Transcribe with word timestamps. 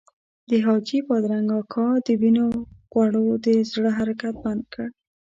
د 0.49 0.51
حاجي 0.65 0.99
بادرنګ 1.07 1.49
اکا 1.61 1.87
د 2.05 2.07
وینو 2.21 2.47
غوړو 2.91 3.25
د 3.45 3.47
زړه 3.71 3.89
حرکت 3.97 4.35
بند 4.43 4.63
کړ. 4.73 4.87